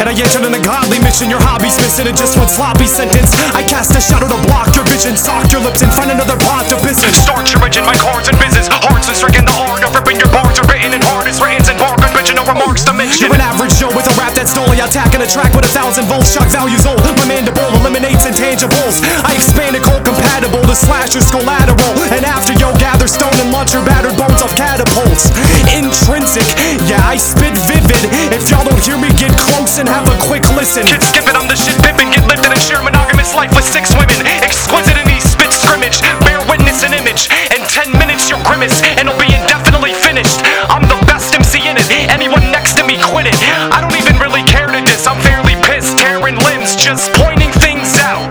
[0.00, 1.28] And I entered an ungodly mission.
[1.28, 3.36] Your hobby's missing in just one sloppy sentence.
[3.54, 5.14] I cast a shadow to block your vision.
[5.14, 7.14] Sock your lips and find another plot to business.
[7.14, 8.66] Start your engine, my chords and business.
[8.66, 11.62] Hearts and stricken the art of ripping your bars are written in hard as written
[11.68, 12.34] and bar convention.
[12.40, 13.28] No remarks to mention.
[13.28, 16.08] You're an average Joe with a rap that's only attacking a track with a thousand
[16.08, 16.32] volts.
[16.32, 16.98] Shock values old.
[17.04, 19.04] My mandible eliminates intangibles.
[19.22, 21.92] I expand expanded cold compatible to slash your skull lateral.
[22.10, 25.28] And after yo, gather stone and launch your battered bones off catapults.
[25.68, 26.48] Intrinsic,
[26.88, 28.02] yeah, I spit vivid.
[28.32, 29.29] If y'all don't hear me, get
[29.78, 30.82] and have a quick listen.
[30.82, 32.10] Kid skip it, I'm the shit pippin'.
[32.10, 34.18] Get lifted and share monogamous life with six women.
[34.42, 36.00] Exquisite in these spit scrimmage.
[36.26, 37.30] Bear witness an image.
[37.54, 40.42] In ten minutes, you'll grimace and it'll be indefinitely finished.
[40.66, 41.86] I'm the best MC in it.
[42.10, 43.36] Anyone next to me, quit it.
[43.70, 45.06] I don't even really care to diss.
[45.06, 45.98] I'm fairly pissed.
[45.98, 48.26] Tearing limbs, just pointing things out.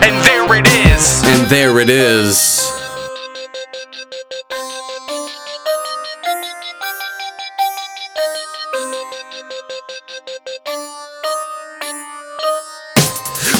[0.00, 1.20] And there it is.
[1.26, 2.64] And there it is.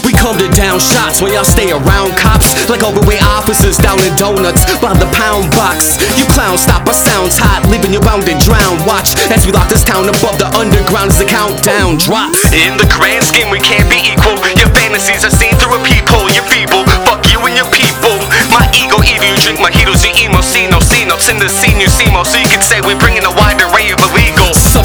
[0.02, 4.10] We come to down shots while y'all stay around cops Like overweight officers down in
[4.16, 8.34] donuts by the pound box You clowns stop, our sounds hot, leaving you bound to
[8.42, 12.74] drown Watch as we lock this town above the underground as the countdown drops In
[12.80, 14.34] the grand scheme, we can't be equal.
[14.58, 16.26] Your fantasies are seen through a peephole.
[16.32, 16.82] You're feeble.
[17.06, 18.16] Fuck you and your people.
[18.50, 19.22] My ego evil.
[19.22, 20.40] You drink mojitos, you emo.
[20.40, 21.20] See no, see no.
[21.28, 22.24] In the scene, you see more.
[22.24, 23.47] So you can say we're bringing the illegals.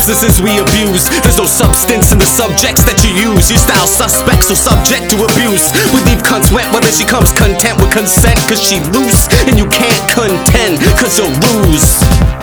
[0.03, 1.07] Substances we abuse.
[1.23, 3.47] There's no substance in the subjects that you use.
[3.49, 5.71] Your style suspect, so subject to abuse.
[5.95, 9.63] We leave cunts wet, then she comes content with consent Cause she loose, and you
[9.71, 12.42] can't contend Cause you'll lose